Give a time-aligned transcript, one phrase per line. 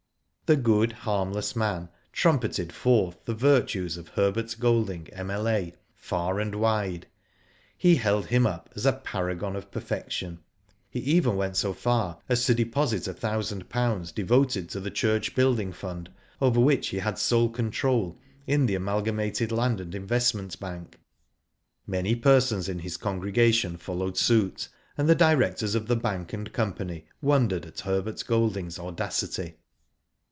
[0.47, 5.07] The good, harmless man trumpeted forth the virtues of Herbert Golding.
[5.13, 7.07] M.L.A., far and wide.
[7.77, 10.39] He held him up as a paragon of perfection.
[10.89, 15.35] He even went so far as to deposit a thousand pounds devoted to the church
[15.35, 16.09] building fund,
[16.41, 20.99] over which he had sole control, in the Amalgamated Land and Investment Bank.
[21.87, 27.05] Many persons in his congregation followed suit, and the directors of the bank and company
[27.21, 29.55] wondered at Herbert Golding's audacity.